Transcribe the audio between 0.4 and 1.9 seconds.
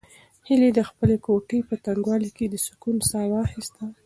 هیلې د خپلې کوټې په